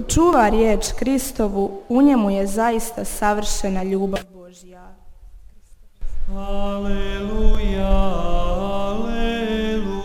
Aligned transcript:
Ko 0.00 0.06
čuva 0.08 0.48
riječ 0.48 0.92
Kristovu, 0.98 1.82
u 1.88 2.02
njemu 2.02 2.30
je 2.30 2.46
zaista 2.46 3.04
savršena 3.04 3.82
ljubav 3.82 4.20
Božja. 4.32 4.94
Aleluja, 6.36 7.90
aleluja, 8.90 9.98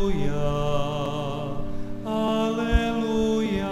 aleluja. 2.06 3.72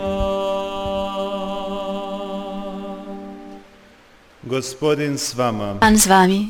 Gospodin 4.43 5.17
s 5.17 5.35
vama. 5.35 5.77
Pan 5.79 5.97
z 5.97 6.07
wami. 6.07 6.47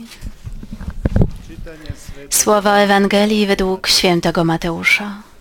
Słowa 2.30 2.78
Ewangelii 2.78 3.48
według 3.48 3.88
świętego 3.88 4.44
Mateusza. 4.44 5.33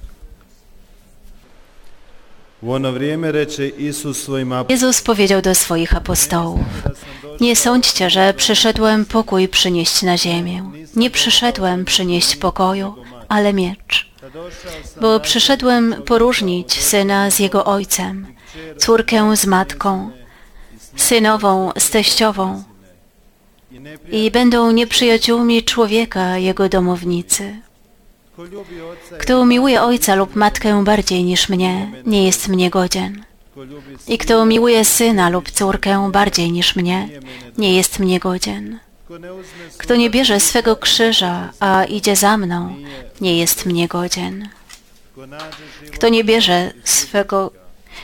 Jezus 4.68 5.02
powiedział 5.02 5.42
do 5.42 5.54
swoich 5.54 5.96
apostołów: 5.96 6.60
Nie 7.40 7.56
sądźcie, 7.56 8.10
że 8.10 8.34
przyszedłem 8.34 9.04
pokój 9.04 9.48
przynieść 9.48 10.02
na 10.02 10.18
ziemię. 10.18 10.70
Nie 10.96 11.10
przyszedłem 11.10 11.84
przynieść 11.84 12.36
pokoju, 12.36 12.94
ale 13.28 13.52
miecz. 13.52 14.10
Bo 15.00 15.20
przyszedłem 15.20 15.94
poróżnić 16.06 16.82
syna 16.82 17.30
z 17.30 17.38
jego 17.38 17.64
ojcem, 17.64 18.26
córkę 18.78 19.36
z 19.36 19.46
matką, 19.46 20.10
synową 20.96 21.72
z 21.78 21.90
teściową 21.90 22.62
i 24.12 24.30
będą 24.30 24.70
nieprzyjaciółmi 24.70 25.62
człowieka 25.62 26.38
jego 26.38 26.69
domownicy. 26.69 27.62
Kto 29.19 29.44
miłuje 29.44 29.83
ojca 29.83 30.14
lub 30.14 30.36
matkę 30.36 30.84
bardziej 30.84 31.25
niż 31.25 31.48
mnie, 31.48 31.92
nie 32.06 32.27
jest 32.27 32.48
mnie 32.48 32.70
godzien. 32.70 33.25
I 34.08 34.19
kto 34.19 34.44
miłuje 34.44 34.84
syna 34.84 35.28
lub 35.28 35.50
córkę 35.50 36.11
bardziej 36.12 36.53
niż 36.53 36.77
mnie, 36.77 37.08
nie 37.58 37.77
jest 37.77 37.98
mnie 37.98 38.19
godzien. 38.19 38.78
Kto 39.78 39.97
nie 39.97 40.10
bierze 40.10 40.41
swego 40.41 40.77
krzyża, 40.77 41.53
a 41.60 41.84
idzie 41.84 42.16
za 42.16 42.36
mną, 42.36 42.77
nie 43.20 43.38
jest 43.38 43.66
mnie 43.66 43.88
godzien. 43.88 44.48
Kto 45.92 46.08
nie 46.08 46.25
bierze 46.25 46.72
swego... 46.84 47.53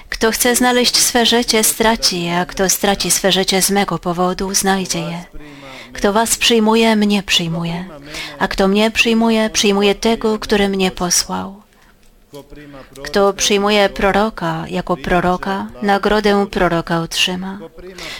Kto 0.08 0.30
chce 0.30 0.56
znaleźć 0.56 0.96
swe 0.96 1.26
życie, 1.26 1.64
straci 1.64 2.22
je, 2.22 2.38
a 2.38 2.46
kto 2.46 2.68
straci 2.68 3.10
swe 3.10 3.32
życie 3.32 3.62
z 3.62 3.70
mego 3.70 3.98
powodu, 3.98 4.54
znajdzie 4.54 4.98
je. 4.98 5.24
Kto 5.92 6.12
was 6.12 6.36
przyjmuje, 6.36 6.96
mnie 6.96 7.22
przyjmuje, 7.22 7.84
a 8.38 8.48
kto 8.48 8.68
mnie 8.68 8.90
przyjmuje, 8.90 9.50
przyjmuje 9.50 9.94
tego, 9.94 10.38
który 10.38 10.68
mnie 10.68 10.90
posłał. 10.90 11.62
Kto 13.02 13.32
przyjmuje 13.32 13.88
proroka 13.88 14.64
jako 14.68 14.96
proroka, 14.96 15.66
nagrodę 15.82 16.46
proroka 16.46 17.00
otrzyma. 17.00 17.58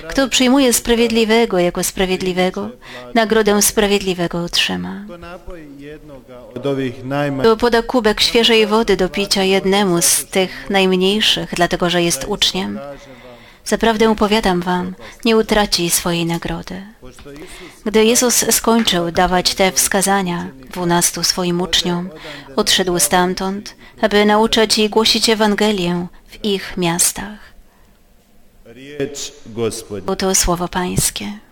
Kto 0.09 0.29
przyjmuje 0.29 0.73
sprawiedliwego 0.73 1.59
jako 1.59 1.85
sprawiedliwego, 1.85 2.69
nagrodę 3.15 3.63
sprawiedliwego 3.63 4.43
otrzyma. 4.43 5.05
Kto 7.41 7.57
poda 7.57 7.83
kubek 7.83 8.21
świeżej 8.21 8.67
wody 8.67 8.97
do 8.97 9.09
picia 9.09 9.43
jednemu 9.43 10.03
z 10.03 10.25
tych 10.25 10.71
najmniejszych, 10.71 11.51
dlatego 11.55 11.91
że 11.91 12.03
jest 12.03 12.25
uczniem, 12.25 12.79
zaprawdę 13.69 14.17
powiadam 14.17 14.61
wam, 14.61 14.95
nie 15.25 15.37
utraci 15.37 15.91
swojej 15.91 16.27
nagrody. 16.27 16.83
Gdy 17.85 18.05
Jezus 18.05 18.45
skończył 18.51 19.11
dawać 19.11 19.55
te 19.55 19.73
wskazania 19.73 20.49
dwunastu 20.71 21.23
swoim 21.23 21.61
uczniom, 21.61 22.11
odszedł 22.57 22.99
stamtąd, 22.99 23.75
aby 24.01 24.25
nauczać 24.25 24.79
i 24.79 24.89
głosić 24.89 25.29
Ewangelię 25.29 26.07
w 26.29 26.45
ich 26.45 26.77
miastach. 26.77 27.39
gospodin. 29.47 30.11
Oto 30.11 30.35
słowo 30.35 30.69
Pańskie. 30.69 31.48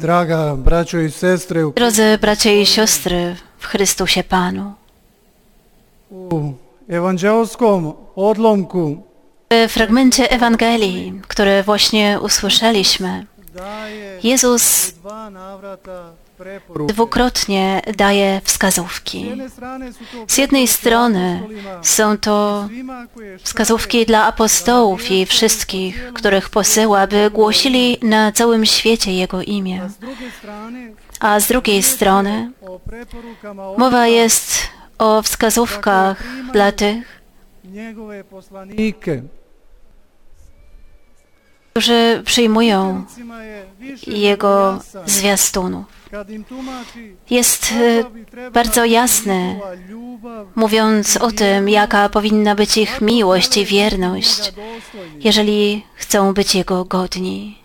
Draga 0.00 0.54
braćo 0.56 0.98
i 1.00 1.10
sestre, 1.10 1.64
u- 1.64 1.72
Drodzy 1.72 2.18
bracia 2.18 2.52
i 2.52 2.66
siostry 2.66 3.36
w 3.58 3.66
Chrystusie 3.66 4.22
Panu, 4.24 4.72
u 6.10 6.52
ewanđelskom 6.88 7.92
odlomku. 8.16 8.96
W 9.50 9.72
fragmencie 9.72 10.30
Ewangelii, 10.30 11.20
które 11.28 11.62
właśnie 11.62 12.18
usłyszeliśmy, 12.22 13.26
Jezus 14.22 14.94
dwukrotnie 16.88 17.82
daje 17.96 18.40
wskazówki. 18.44 19.32
Z 20.28 20.38
jednej 20.38 20.68
strony 20.68 21.42
są 21.82 22.18
to 22.18 22.68
wskazówki 23.42 24.06
dla 24.06 24.26
apostołów 24.26 25.10
i 25.10 25.26
wszystkich, 25.26 26.12
których 26.14 26.50
posyła, 26.50 27.06
by 27.06 27.30
głosili 27.30 27.98
na 28.02 28.32
całym 28.32 28.66
świecie 28.66 29.12
Jego 29.12 29.42
imię. 29.42 29.88
A 31.20 31.40
z 31.40 31.46
drugiej 31.46 31.82
strony 31.82 32.50
mowa 33.76 34.06
jest 34.06 34.52
o 34.98 35.22
wskazówkach 35.22 36.22
dla 36.52 36.72
tych. 36.72 37.20
Którzy 41.72 42.22
przyjmują 42.24 43.04
Jego 44.06 44.78
zwiastunów. 45.06 45.84
Jest 47.30 47.68
trebala 48.30 48.50
bardzo 48.52 48.84
jasny, 48.84 49.60
mówiąc 50.56 51.16
o 51.16 51.30
tym, 51.30 51.68
jaka 51.68 52.08
powinna 52.08 52.54
być 52.54 52.76
ich 52.76 53.00
miłość 53.00 53.56
i 53.56 53.64
wierność, 53.64 54.52
jeżeli 55.20 55.82
chcą 55.94 56.34
być 56.34 56.54
Jego 56.54 56.84
godni. 56.84 57.60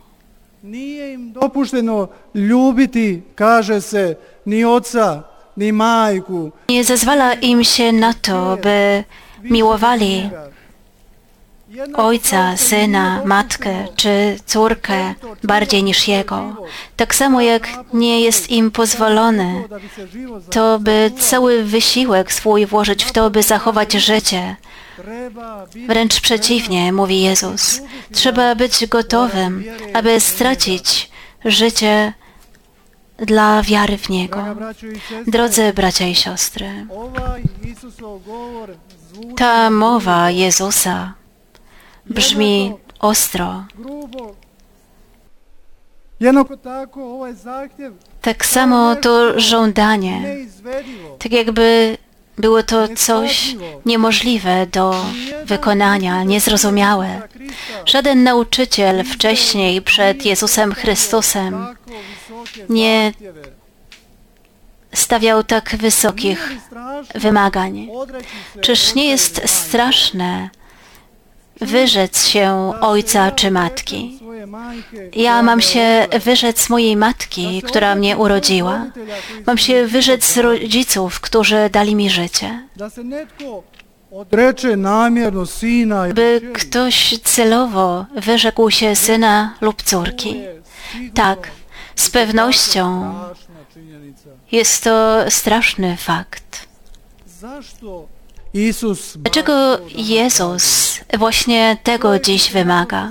Nije 0.63 1.13
im 1.13 1.33
dopušteno 1.33 2.07
ljubiti, 2.35 3.21
kaže 3.35 3.81
se, 3.81 4.15
ni 4.45 4.65
oca, 4.65 5.23
ni 5.57 5.73
majku. 5.73 6.51
Nie 6.69 6.83
zezwala 6.83 7.33
im 7.33 7.63
się 7.63 7.91
na 7.91 8.13
to, 8.13 8.57
by 8.63 9.03
miłowali 9.43 10.29
ojca, 11.93 12.57
syna, 12.57 13.21
matkę 13.25 13.87
czy 13.95 14.39
córkę 14.45 15.13
bardziej 15.43 15.83
niż 15.83 16.07
Jego. 16.07 16.55
Tak 16.95 17.15
samo 17.15 17.41
jak 17.41 17.69
nie 17.93 18.21
jest 18.21 18.49
im 18.49 18.71
pozwolone 18.71 19.63
to, 20.51 20.79
by 20.79 21.11
cały 21.19 21.63
wysiłek 21.63 22.33
swój 22.33 22.65
włożyć 22.65 23.03
w 23.03 23.11
to, 23.11 23.29
by 23.29 23.43
zachować 23.43 23.93
życie. 23.93 24.55
Wręcz 25.87 26.21
przeciwnie, 26.21 26.93
mówi 26.93 27.21
Jezus. 27.21 27.81
Trzeba 28.11 28.55
być 28.55 28.87
gotowym, 28.87 29.63
aby 29.93 30.19
stracić 30.19 31.09
życie 31.45 32.13
dla 33.17 33.61
wiary 33.61 33.97
w 33.97 34.09
Niego. 34.09 34.45
Drodzy 35.27 35.73
bracia 35.73 36.07
i 36.07 36.15
siostry, 36.15 36.85
ta 39.37 39.69
mowa 39.69 40.31
Jezusa 40.31 41.13
brzmi 42.09 42.73
ostro. 42.99 43.65
Tak 48.21 48.45
samo 48.45 48.95
to 48.95 49.39
żądanie, 49.39 50.21
tak 51.19 51.31
jakby 51.31 51.97
było 52.37 52.63
to 52.63 52.87
coś 52.87 53.55
niemożliwe 53.85 54.67
do 54.67 55.05
wykonania, 55.45 56.23
niezrozumiałe. 56.23 57.21
Żaden 57.85 58.23
nauczyciel 58.23 59.03
wcześniej 59.03 59.81
przed 59.81 60.25
Jezusem 60.25 60.73
Chrystusem 60.73 61.53
visoke 61.53 62.65
nie 62.69 63.13
stawiał 64.93 65.43
tak 65.43 65.75
wysokich 65.75 66.51
wymagań. 67.15 67.87
Czyż 68.61 68.95
nie 68.95 69.09
jest 69.09 69.41
straszne 69.45 70.49
wyrzec 71.61 72.27
się 72.27 72.73
ojca 72.81 73.31
czy 73.31 73.51
matki? 73.51 74.19
Ja 75.15 75.43
mam 75.43 75.61
się 75.61 76.07
wyrzec 76.23 76.69
mojej 76.69 76.97
matki, 76.97 77.61
która 77.61 77.95
mnie 77.95 78.17
urodziła. 78.17 78.85
Mam 79.47 79.57
się 79.57 79.87
wyrzec 79.87 80.37
rodziców, 80.37 81.19
którzy 81.19 81.69
dali 81.71 81.95
mi 81.95 82.09
życie. 82.09 82.67
By 86.13 86.41
ktoś 86.53 87.19
celowo 87.23 88.05
wyrzekł 88.15 88.69
się 88.69 88.95
syna 88.95 89.55
lub 89.61 89.83
córki. 89.83 90.35
Tak, 91.13 91.51
z 91.95 92.09
pewnością. 92.09 93.13
Jest 94.51 94.83
to 94.83 95.25
straszny 95.29 95.97
fakt. 95.97 96.67
Dlaczego 99.15 99.79
Jezus 99.95 100.97
właśnie 101.17 101.77
tego 101.83 102.19
dziś 102.19 102.51
wymaga? 102.51 103.09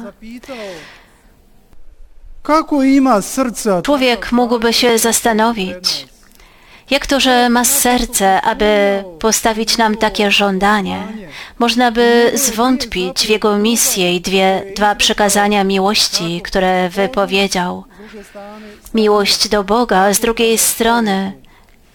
Człowiek 3.83 4.33
mógłby 4.33 4.73
się 4.73 4.99
zastanowić, 4.99 6.07
jak 6.91 7.07
to, 7.07 7.21
że 7.21 7.49
ma 7.49 7.65
serce, 7.65 8.43
aby 8.43 9.05
postawić 9.21 9.79
nam 9.79 9.97
takie 9.97 10.31
żądanie? 10.31 11.03
Można 11.59 11.93
by 11.93 12.33
zwątpić 12.35 13.27
w 13.27 13.29
jego 13.29 13.59
misję 13.59 14.17
i 14.17 14.21
dwie, 14.21 14.63
dwa 14.77 14.95
przykazania 14.95 15.65
miłości, 15.65 16.41
które 16.45 16.89
wypowiedział. 16.89 17.85
Miłość 18.95 19.49
do 19.49 19.65
Boga, 19.65 19.99
a 19.99 20.15
z 20.15 20.21
drugiej 20.21 20.59
strony 20.59 21.33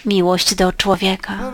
miłość 0.05 0.55
do 0.55 0.73
człowieka. 0.73 1.53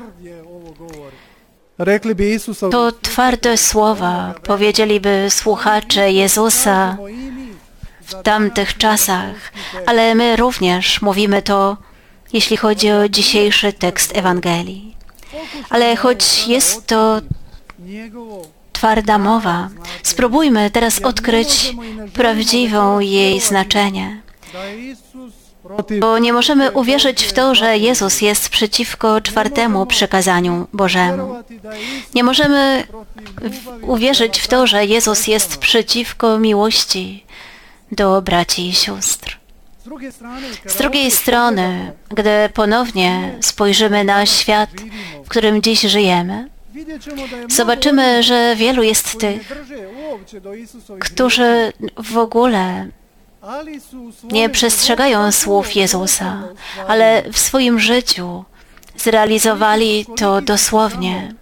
To 2.71 2.91
twarde 2.91 3.57
słowa, 3.57 4.33
powiedzieliby 4.43 5.27
słuchacze 5.29 6.11
Jezusa 6.11 6.97
w 8.01 8.21
tamtych 8.23 8.77
czasach, 8.77 9.35
ale 9.85 10.15
my 10.15 10.35
również 10.35 11.01
mówimy 11.01 11.41
to, 11.41 11.77
jeśli 12.33 12.57
chodzi 12.57 12.91
o 12.91 13.09
dzisiejszy 13.09 13.73
tekst 13.73 14.17
Ewangelii. 14.17 14.95
Ale 15.69 15.95
choć 15.95 16.47
jest 16.47 16.87
to 16.87 17.21
twarda 18.73 19.17
mowa, 19.17 19.69
spróbujmy 20.03 20.71
teraz 20.71 21.01
odkryć 21.01 21.75
prawdziwą 22.13 22.99
jej 22.99 23.39
znaczenie. 23.39 24.21
Bo 25.99 26.19
nie 26.19 26.33
możemy 26.33 26.71
uwierzyć 26.71 27.23
w 27.23 27.33
to, 27.33 27.55
że 27.55 27.77
Jezus 27.77 28.21
jest 28.21 28.49
przeciwko 28.49 29.21
czwartemu 29.21 29.85
przykazaniu 29.85 30.67
Bożemu. 30.73 31.35
Nie 32.15 32.23
możemy 32.23 32.83
uwierzyć 33.81 34.39
w 34.39 34.47
to, 34.47 34.67
że 34.67 34.85
Jezus 34.85 35.27
jest 35.27 35.57
przeciwko 35.57 36.39
miłości 36.39 37.25
do 37.91 38.21
braci 38.21 38.69
i 38.69 38.73
sióstr. 38.73 39.39
Z 40.65 40.75
drugiej 40.75 41.11
strony, 41.11 41.91
gdy 42.09 42.49
ponownie 42.53 43.37
spojrzymy 43.41 44.03
na 44.03 44.25
świat, 44.25 44.69
w 45.25 45.29
którym 45.29 45.61
dziś 45.61 45.81
żyjemy, 45.81 46.49
zobaczymy, 47.49 48.23
że 48.23 48.55
wielu 48.55 48.83
jest 48.83 49.19
tych, 49.19 49.51
którzy 50.99 51.73
w 51.97 52.17
ogóle 52.17 52.87
nie 54.23 54.49
przestrzegają 54.49 55.31
słów 55.31 55.75
Jezusa, 55.75 56.43
ale 56.87 57.23
w 57.31 57.37
swoim 57.37 57.79
życiu 57.79 58.45
zrealizowali 58.97 60.05
to 60.17 60.41
dosłownie. 60.41 61.33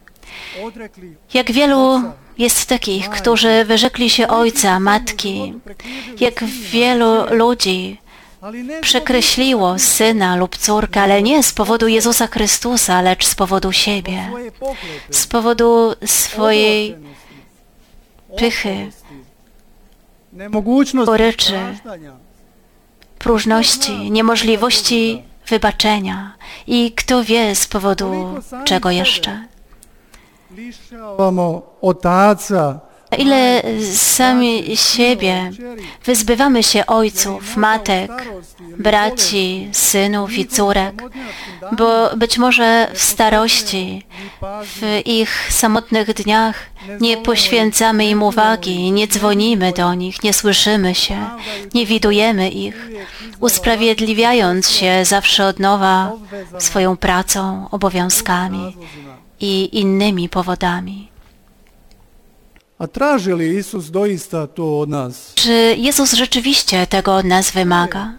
Jak 1.33 1.51
wielu 1.51 2.01
jest 2.37 2.65
takich, 2.65 3.09
którzy 3.09 3.65
wyrzekli 3.65 4.09
się 4.09 4.27
ojca, 4.27 4.79
matki, 4.79 5.53
jak 6.19 6.43
wielu 6.43 7.35
ludzi 7.35 7.97
przekreśliło 8.81 9.79
syna 9.79 10.35
lub 10.35 10.57
córkę, 10.57 11.01
ale 11.01 11.23
nie 11.23 11.43
z 11.43 11.53
powodu 11.53 11.87
Jezusa 11.87 12.27
Chrystusa, 12.27 13.01
lecz 13.01 13.25
z 13.25 13.35
powodu 13.35 13.71
siebie, 13.71 14.29
z 15.09 15.27
powodu 15.27 15.93
swojej 16.05 16.95
pychy, 18.37 18.91
goryczy, 21.05 21.59
próżności, 23.19 24.11
niemożliwości 24.11 25.23
wybaczenia. 25.47 26.35
I 26.67 26.91
kto 26.91 27.23
wie 27.23 27.55
z 27.55 27.67
powodu 27.67 28.35
czego 28.65 28.91
jeszcze. 28.91 29.47
Na 33.13 33.17
ile 33.17 33.61
sami 33.93 34.77
siebie 34.77 35.51
wyzbywamy 36.05 36.63
się 36.63 36.85
ojców, 36.85 37.57
matek, 37.57 38.11
braci, 38.79 39.69
synów 39.71 40.37
i 40.37 40.45
córek, 40.45 41.03
bo 41.77 42.09
być 42.17 42.37
może 42.37 42.87
w 42.93 43.01
starości, 43.01 44.05
w 44.63 45.01
ich 45.05 45.47
samotnych 45.51 46.13
dniach 46.13 46.55
nie 47.01 47.17
poświęcamy 47.17 48.05
im 48.05 48.23
uwagi, 48.23 48.91
nie 48.91 49.07
dzwonimy 49.07 49.71
do 49.71 49.93
nich, 49.93 50.23
nie 50.23 50.33
słyszymy 50.33 50.95
się, 50.95 51.25
nie 51.73 51.85
widujemy 51.85 52.49
ich, 52.49 52.89
usprawiedliwiając 53.39 54.69
się 54.69 55.05
zawsze 55.05 55.47
od 55.47 55.59
nowa 55.59 56.11
swoją 56.59 56.97
pracą, 56.97 57.67
obowiązkami 57.71 58.77
i 59.39 59.79
innymi 59.79 60.29
powodami. 60.29 61.02
A 62.83 62.87
traži 62.87 63.31
li 63.33 63.57
Isus 63.57 63.85
doista 63.85 64.47
to 64.47 64.79
od 64.79 64.89
nas? 64.89 65.33
Czy 65.35 65.75
Jezus 65.77 66.13
rzeczywiście 66.13 66.87
tego 66.87 67.15
od 67.15 67.25
nas 67.25 67.51
wymaga? 67.51 68.13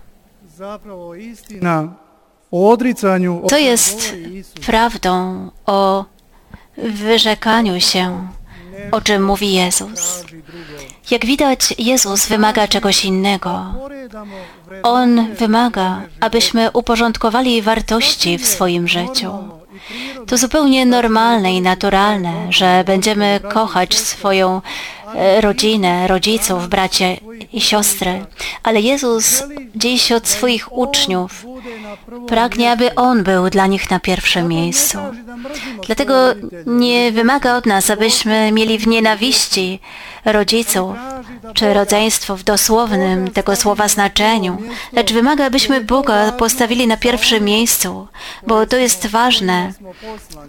Zapravo 0.57 1.15
istina 1.15 1.89
o 2.51 2.71
odricanju 2.71 3.41
o 3.45 3.49
Co 3.49 3.57
kojem 3.57 3.67
jest 3.67 4.15
prawdą 4.67 5.51
o 5.67 6.05
wyrzekaniu 6.79 7.81
się, 7.81 8.29
o 8.91 9.01
czym 9.01 9.25
mówi 9.25 9.53
Jezus? 9.53 10.25
Jak 11.11 11.27
widać, 11.27 11.75
Jezus 11.79 12.27
wymaga 12.27 12.69
czegoś 12.69 13.05
innego. 13.05 13.75
On 14.83 15.35
wymaga, 15.35 16.03
abyśmy 16.21 16.71
uporządkowali 16.71 17.63
wartości 17.63 18.39
w 18.39 18.47
swoim 18.47 18.89
życiu. 18.89 19.64
To 20.27 20.37
zupełnie 20.37 20.87
normalne 20.87 21.55
i 21.55 21.61
naturalne, 21.61 22.33
że 22.51 22.85
będziemy 22.87 23.41
kochać 23.53 23.99
swoją 23.99 24.63
e, 25.15 25.41
rodzinę, 25.41 26.07
rodziców, 26.09 26.69
bracia 26.69 27.07
i 27.53 27.61
siostry, 27.61 28.27
ale 28.63 28.81
Jezus 28.81 29.43
dziś 29.77 30.13
od 30.13 30.29
swoich 30.29 30.73
uczniów 30.73 31.47
pragnie, 32.29 32.73
aby 32.73 32.95
On 32.95 33.23
był 33.23 33.51
dla 33.51 33.67
nich 33.67 33.91
na 33.91 34.01
pierwszym 34.01 34.49
miejscu. 34.49 34.99
Dlatego 35.87 36.15
nie 36.67 37.13
wymaga 37.13 37.57
od 37.57 37.67
nas, 37.67 37.91
abyśmy 37.91 38.53
mieli 38.53 38.79
w 38.79 38.87
nienawiści 38.87 39.81
rodziców 40.25 40.97
czy 41.55 41.75
rodzeństwo 41.75 42.37
w 42.37 42.43
dosłownym 42.43 43.31
tego 43.31 43.57
słowa 43.57 43.89
znaczeniu, 43.89 44.59
lecz 44.93 45.13
wymaga, 45.13 45.47
abyśmy 45.47 45.81
Boga 45.81 46.33
postawili 46.33 46.87
na 46.87 46.97
pierwszym 46.97 47.45
miejscu, 47.45 48.09
bo 48.47 48.67
to 48.67 48.77
jest 48.77 49.07
ważne 49.07 49.73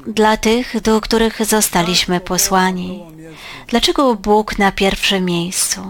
dla 0.08 0.38
tych, 0.38 0.82
do 0.82 1.02
których 1.02 1.46
zostaliśmy 1.46 2.20
posłani. 2.20 3.04
Dlaczego 3.68 4.16
Bóg 4.16 4.60
na 4.60 4.72
pierwszym 4.72 5.26
miejscu? 5.26 5.82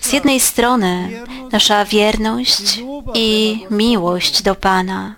Z 0.00 0.12
jednej 0.12 0.40
strony 0.40 1.08
nasza 1.52 1.84
wierność 1.84 2.80
i 3.14 3.58
miłość 3.70 3.93
do 4.44 4.54
Pana 4.54 5.14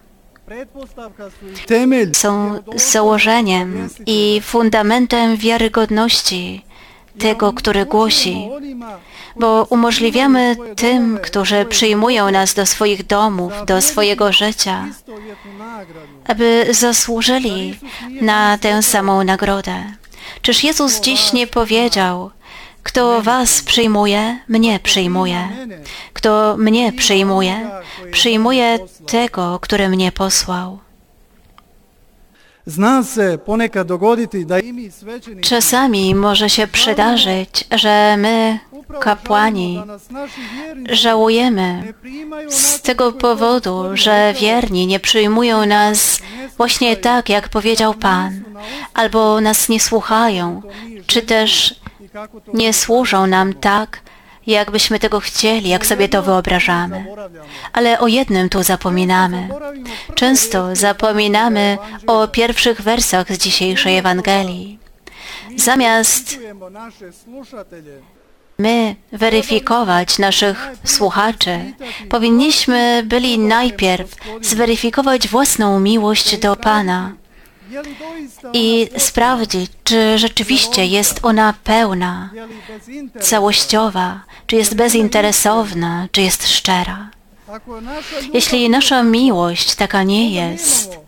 są 2.12 2.62
założeniem 2.76 3.88
i 4.06 4.40
fundamentem 4.44 5.36
wiarygodności 5.36 6.64
tego, 7.18 7.52
który 7.52 7.86
głosi, 7.86 8.48
bo 9.36 9.66
umożliwiamy 9.70 10.56
tym, 10.76 11.18
którzy 11.22 11.64
przyjmują 11.64 12.30
nas 12.30 12.54
do 12.54 12.66
swoich 12.66 13.06
domów, 13.06 13.52
do 13.66 13.82
swojego 13.82 14.32
życia, 14.32 14.84
aby 16.26 16.66
zasłużyli 16.70 17.78
na 18.20 18.58
tę 18.58 18.82
samą 18.82 19.24
nagrodę. 19.24 19.84
Czyż 20.42 20.64
Jezus 20.64 21.00
dziś 21.00 21.32
nie 21.32 21.46
powiedział, 21.46 22.30
kto 22.86 23.22
was 23.22 23.62
przyjmuje, 23.62 24.38
mnie 24.48 24.80
przyjmuje. 24.82 25.48
Kto 26.12 26.56
mnie 26.58 26.92
przyjmuje, 26.92 27.70
przyjmuje 28.10 28.78
tego, 29.06 29.58
który 29.62 29.88
mnie 29.88 30.12
posłał. 30.12 30.78
Czasami 35.40 36.14
może 36.14 36.50
się 36.50 36.66
przydarzyć, 36.66 37.64
że 37.70 38.16
my, 38.16 38.58
kapłani, 39.00 39.82
żałujemy 40.90 41.94
z 42.48 42.80
tego 42.82 43.12
powodu, 43.12 43.84
że 43.94 44.34
wierni 44.40 44.86
nie 44.86 45.00
przyjmują 45.00 45.66
nas 45.66 46.20
właśnie 46.56 46.96
tak, 46.96 47.28
jak 47.28 47.48
powiedział 47.48 47.94
Pan, 47.94 48.42
albo 48.94 49.40
nas 49.40 49.68
nie 49.68 49.80
słuchają, 49.80 50.62
czy 51.06 51.22
też 51.22 51.80
nie 52.54 52.72
służą 52.72 53.26
nam 53.26 53.54
tak, 53.54 54.00
jakbyśmy 54.46 54.98
tego 54.98 55.20
chcieli, 55.20 55.68
jak 55.68 55.86
sobie 55.86 56.08
to 56.08 56.22
wyobrażamy. 56.22 57.06
Ale 57.72 58.00
o 58.00 58.06
jednym 58.06 58.48
tu 58.48 58.62
zapominamy. 58.62 59.48
Często 60.14 60.76
zapominamy 60.76 61.78
o 62.06 62.28
pierwszych 62.28 62.82
wersach 62.82 63.32
z 63.32 63.38
dzisiejszej 63.38 63.98
Ewangelii. 63.98 64.78
Zamiast 65.56 66.38
my 68.58 68.96
weryfikować 69.12 70.18
naszych 70.18 70.68
słuchaczy, 70.84 71.58
powinniśmy 72.08 73.02
byli 73.06 73.38
najpierw 73.38 74.16
zweryfikować 74.40 75.28
własną 75.28 75.80
miłość 75.80 76.38
do 76.38 76.56
Pana 76.56 77.12
i 78.52 78.88
sprawdzić, 78.98 79.70
czy 79.84 80.18
rzeczywiście 80.18 80.86
jest 80.86 81.20
ona 81.22 81.54
pełna, 81.64 82.30
całościowa, 83.20 84.20
czy 84.46 84.56
jest 84.56 84.74
bezinteresowna, 84.74 86.08
czy 86.12 86.22
jest 86.22 86.48
szczera. 86.48 87.10
Jeśli 88.32 88.70
nasza 88.70 89.02
miłość 89.02 89.74
taka 89.74 90.02
nie 90.02 90.30
jest, 90.30 90.98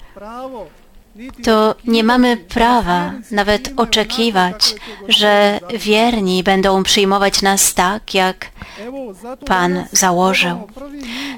to 1.45 1.75
nie 1.85 2.05
mamy 2.05 2.37
prawa 2.37 3.13
nawet 3.31 3.71
oczekiwać, 3.77 4.75
że 5.09 5.61
wierni 5.79 6.43
będą 6.43 6.83
przyjmować 6.83 7.43
nas 7.43 7.75
tak, 7.75 8.15
jak 8.15 8.47
Pan 9.47 9.85
założył. 9.93 10.69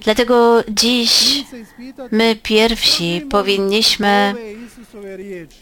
Dlatego 0.04 0.64
dziś 0.68 1.44
my 2.10 2.36
pierwsi 2.42 3.26
powinniśmy 3.30 4.34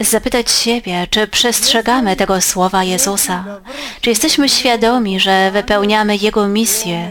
zapytać 0.01 0.51
siebie, 0.51 1.07
czy 1.11 1.27
przestrzegamy 1.27 2.17
tego 2.17 2.41
słowa 2.41 2.85
Jezusa, 2.85 3.61
czy 4.01 4.11
jesteśmy 4.11 4.49
świadomi, 4.49 5.21
że 5.21 5.51
wypełniamy 5.51 6.17
Jego 6.17 6.49
misję 6.49 7.11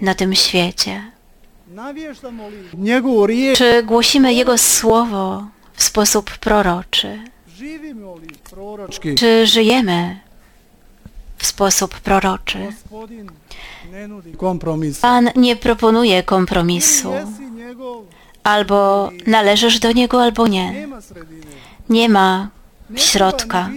na 0.00 0.14
tym 0.14 0.34
świecie, 0.34 1.02
czy 3.56 3.82
głosimy 3.82 4.34
Jego 4.34 4.58
słowo 4.58 5.44
w 5.78 5.82
sposób 5.82 6.30
proroczy, 6.30 7.18
czy 9.16 9.46
żyjemy 9.46 10.20
w 11.36 11.46
sposób 11.46 12.00
proroczy. 12.00 12.58
Pan 15.00 15.30
nie 15.36 15.56
proponuje 15.56 16.22
kompromisu. 16.22 17.12
Albo 18.42 19.10
należysz 19.26 19.78
do 19.78 19.92
Niego, 19.92 20.22
albo 20.22 20.46
nie. 20.46 20.88
Nie 21.88 22.08
ma 22.08 22.48
środka. 22.96 23.70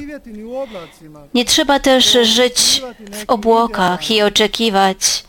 Nie 1.34 1.46
trzeba 1.46 1.80
też 1.80 2.18
żyć 2.24 2.84
w 3.12 3.24
obłokach 3.28 4.12
i 4.12 4.22
oczekiwać 4.22 5.24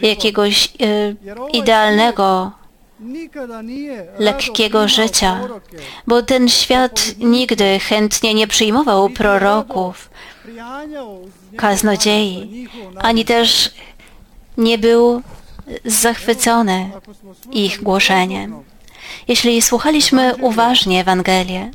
jakiegoś 0.00 0.66
e, 0.66 0.70
idealnego, 1.52 2.52
lekkiego 4.18 4.88
życia, 4.88 5.40
bo 6.06 6.22
ten 6.22 6.48
świat 6.48 7.14
nigdy 7.18 7.78
chętnie 7.78 8.34
nie 8.34 8.46
przyjmował 8.46 9.10
proroków, 9.10 10.10
kaznodziei, 11.56 12.68
ani 12.96 13.24
też 13.24 13.70
nie 14.56 14.78
był 14.78 15.22
zachwycony 15.84 16.90
ich 17.52 17.82
głoszeniem. 17.82 18.64
Jeśli 19.28 19.62
słuchaliśmy 19.62 20.34
uważnie 20.36 21.00
Ewangelię, 21.00 21.70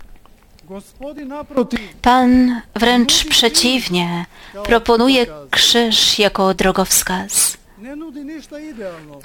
Pan 2.02 2.62
wręcz 2.76 3.26
przeciwnie 3.26 4.26
proponuje 4.64 5.26
krzyż 5.52 6.20
jako 6.20 6.54
drogowskaz. 6.54 7.57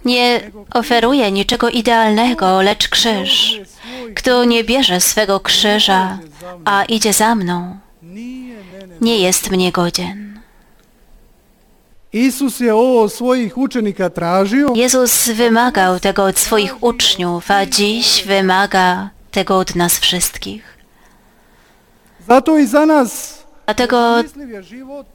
Nie 0.04 0.50
oferuje 0.74 1.32
niczego 1.32 1.68
idealnego, 1.68 2.62
lecz 2.62 2.88
krzyż. 2.88 3.60
Kto 4.14 4.44
nie 4.44 4.64
bierze 4.64 5.00
swego 5.00 5.40
krzyża, 5.40 6.18
a 6.64 6.84
idzie 6.84 7.12
za 7.12 7.34
mną, 7.34 7.78
nie 9.00 9.18
jest 9.18 9.50
mnie 9.50 9.72
godzien. 9.72 10.40
Jezus 14.74 15.28
wymagał 15.28 16.00
tego 16.00 16.24
od 16.24 16.38
swoich 16.38 16.82
uczniów, 16.82 17.50
a 17.50 17.66
dziś 17.66 18.24
wymaga 18.26 19.10
tego 19.30 19.58
od 19.58 19.74
nas 19.74 19.98
wszystkich. 19.98 20.78
Zato 22.28 22.58
i 22.58 22.66
za 22.66 22.86
nas 22.86 23.41
Dlatego 23.66 24.22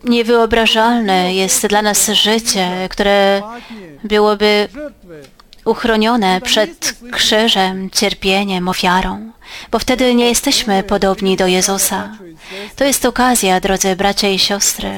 niewyobrażalne 0.04 1.34
jest 1.34 1.68
dla 1.68 1.82
nas 1.82 2.08
życie, 2.10 2.88
które 2.90 3.42
byłoby 4.04 4.68
uchronione 5.66 6.42
przed 6.42 6.96
krzyżem, 7.12 7.90
cierpieniem, 7.90 8.68
ofiarą, 8.68 9.32
bo 9.72 9.80
wtedy 9.80 10.16
nie 10.16 10.30
jesteśmy 10.30 10.84
podobni 10.84 11.38
do 11.38 11.48
Jezusa. 11.48 12.18
To 12.76 12.84
jest 12.84 13.06
okazja, 13.06 13.60
drodzy 13.60 13.96
bracia 13.96 14.30
i 14.30 14.40
siostry, 14.40 14.92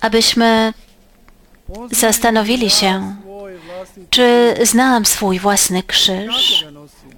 abyśmy 0.00 0.72
zastanowili 1.90 2.70
się, 2.70 3.16
czy 4.10 4.54
znam 4.62 5.06
swój 5.06 5.38
własny 5.38 5.82
krzyż 5.82 6.66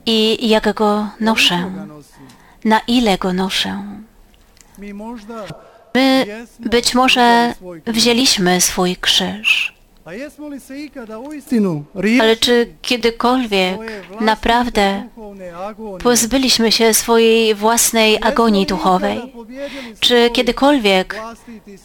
i 0.06 0.49
jak 0.49 0.75
go 0.75 1.08
noszę, 1.20 1.73
na 2.64 2.80
ile 2.87 3.18
go 3.18 3.32
noszę. 3.32 3.82
My 5.95 6.26
być 6.61 6.95
może 6.95 7.54
wzięliśmy 7.87 8.61
swój 8.61 8.97
krzyż, 8.97 9.75
ale 12.21 12.37
czy 12.40 12.75
kiedykolwiek 12.83 13.78
naprawdę 14.21 15.09
pozbyliśmy 16.02 16.73
się 16.73 16.95
swojej 16.95 17.54
własnej 17.54 18.18
agonii 18.23 18.66
duchowej? 18.66 19.33
Czy 20.00 20.30
kiedykolwiek 20.30 21.21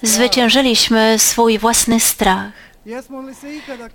zwyciężyliśmy 0.04 1.20
swój 1.20 1.58
własny 1.58 2.00
strach? 2.00 2.52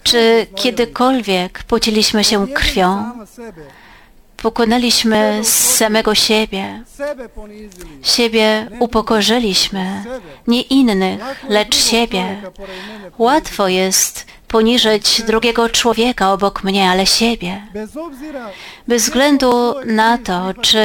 Czy 0.03 0.47
kiedykolwiek 0.55 1.63
pociliśmy 1.63 2.25
się 2.25 2.47
krwią? 2.49 3.13
Pokonaliśmy 4.43 5.41
samego 5.45 6.15
siebie, 6.15 6.83
siebie 8.03 8.69
upokorzyliśmy, 8.79 10.05
nie 10.47 10.63
innych, 10.63 11.21
lecz 11.49 11.77
siebie. 11.77 12.43
Łatwo 13.19 13.69
jest 13.69 14.27
poniżyć 14.49 15.23
drugiego 15.23 15.69
człowieka 15.69 16.33
obok 16.33 16.65
mnie, 16.65 16.91
ale 16.91 17.07
siebie. 17.07 17.63
Bez 18.89 19.03
względu 19.03 19.75
na 19.87 20.19
to, 20.19 20.55
czy 20.63 20.81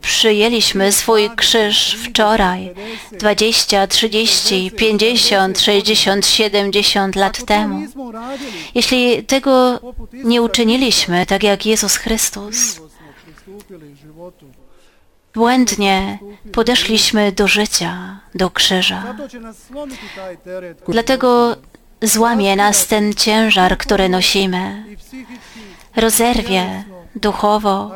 przyjęliśmy 0.00 0.92
swój 0.92 1.30
krzyż 1.36 1.96
wczoraj, 2.04 2.74
20, 3.12 3.86
30, 3.86 4.70
50, 4.70 5.60
60, 5.60 6.26
70 6.26 7.16
lat 7.16 7.44
temu, 7.44 7.86
jeśli 8.74 9.24
tego 9.24 9.80
nie 10.12 10.42
uczyniliśmy, 10.42 11.26
tak 11.26 11.42
jak 11.42 11.66
Jezus 11.66 11.96
Chrystus, 11.96 12.80
błędnie 15.34 16.18
podeszliśmy 16.52 17.32
do 17.32 17.48
życia, 17.48 18.20
do 18.34 18.50
krzyża. 18.50 19.14
Dlatego 20.88 21.56
złamie 22.02 22.56
nas 22.56 22.86
ten 22.86 23.14
ciężar, 23.14 23.78
który 23.78 24.08
nosimy, 24.08 24.84
rozerwie 25.96 26.84
duchowo, 27.16 27.90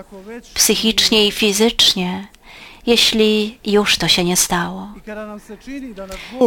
psychicznie 0.55 1.27
i 1.27 1.33
fizycznie, 1.33 2.27
jeśli 2.87 3.59
już 3.65 3.99
to 3.99 4.09
się 4.09 4.25
nie 4.25 4.37
stało. 4.37 4.89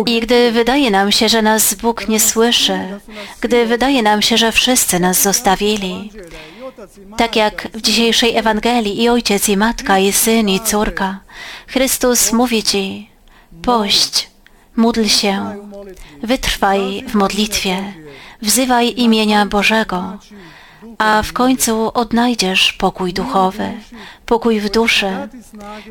I 0.06 0.20
gdy 0.20 0.52
wydaje 0.52 0.92
nam 0.92 1.12
się, 1.12 1.30
że 1.30 1.42
nas 1.42 1.74
Bóg 1.74 2.08
nie 2.08 2.20
słyszy, 2.20 2.80
gdy 3.42 3.66
wydaje 3.66 4.04
nam 4.04 4.22
się, 4.22 4.38
że 4.38 4.52
wszyscy 4.52 5.00
nas 5.00 5.22
zostawili, 5.22 6.12
tak 7.18 7.36
jak 7.36 7.68
w 7.74 7.82
dzisiejszej 7.82 8.38
Ewangelii 8.38 9.04
i 9.04 9.10
ojciec, 9.10 9.50
i 9.50 9.58
matka, 9.58 10.00
i 10.00 10.12
syn, 10.12 10.50
i 10.50 10.60
córka, 10.60 11.20
Chrystus 11.68 12.34
mówi 12.34 12.64
Ci, 12.64 13.10
pość, 13.62 14.30
módl 14.78 15.06
się, 15.06 15.56
wytrwaj 16.24 17.04
w 17.08 17.14
modlitwie, 17.14 17.94
wzywaj 18.42 18.94
imienia 18.98 19.46
Bożego, 19.46 20.18
a 20.98 21.24
w 21.24 21.34
końcu 21.34 21.92
odnajdziesz 21.94 22.74
pokój 22.74 23.14
duchowy, 23.14 23.70
pokój 24.26 24.60
w 24.60 24.70
duszy, 24.70 25.12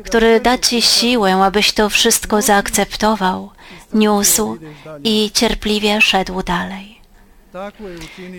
który 0.05 0.39
da 0.39 0.57
Ci 0.57 0.81
siłę, 0.81 1.35
abyś 1.35 1.71
to 1.71 1.89
wszystko 1.89 2.41
zaakceptował, 2.41 3.49
niósł 3.93 4.57
i 5.03 5.31
cierpliwie 5.33 6.01
szedł 6.01 6.43
dalej. 6.43 7.01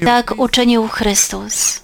Tak 0.04 0.34
uczynił 0.36 0.88
Chrystus. 0.88 1.80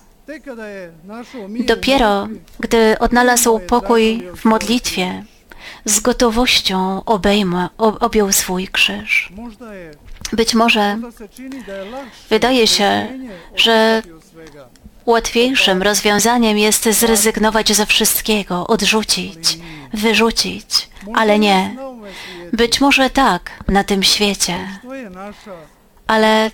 Dopiero 1.67 2.29
gdy 2.61 2.99
odnalazł 2.99 3.59
pokój 3.59 4.23
w 4.37 4.45
modlitwie, 4.45 5.25
z 5.85 6.01
gotowością 6.01 7.05
obejmę, 7.05 7.69
objął 7.79 8.33
swój 8.33 8.69
krzyż. 8.69 9.33
Być 10.33 10.55
może 10.55 10.99
wydaje 12.31 12.67
się, 12.67 13.09
że 13.57 14.03
łatwiejszym 15.07 15.83
rozwiązaniem 15.83 16.59
jest 16.59 16.85
zrezygnować 16.85 17.73
ze 17.73 17.87
wszystkiego, 17.87 18.67
odrzucić, 18.67 19.59
wyrzucić, 19.95 20.89
ale 21.15 21.39
nie. 21.39 21.77
Być 22.53 22.81
może 22.81 23.11
tak, 23.11 23.65
na 23.69 23.85
tym 23.85 24.03
świecie, 24.03 24.69
ale 26.07 26.51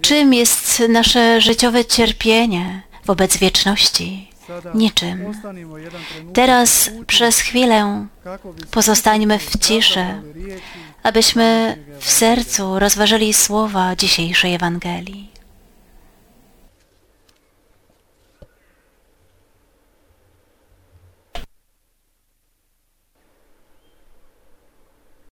czym 0.00 0.34
jest 0.34 0.82
nasze 0.88 1.40
życiowe 1.40 1.84
cierpienie 1.84 2.82
wobec 3.04 3.36
wieczności? 3.36 4.30
Niczym. 4.74 5.32
Teraz 6.32 6.90
przez 7.06 7.38
chwilę 7.38 8.06
pozostańmy 8.70 9.38
w 9.38 9.58
ciszy, 9.58 10.04
abyśmy 11.02 11.76
w 12.00 12.10
sercu 12.10 12.78
rozważyli 12.78 13.34
słowa 13.34 13.96
dzisiejszej 13.96 14.54
Ewangelii. 14.54 15.35